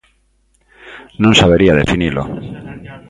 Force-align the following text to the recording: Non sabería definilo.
Non 1.21 1.33
sabería 1.39 1.79
definilo. 1.81 2.23